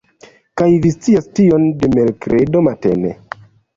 Kaj 0.61 0.69
vi 0.85 0.91
scias 0.95 1.29
tion 1.39 1.67
de 1.83 1.91
merkredo 1.99 2.67
matene! 2.69 3.13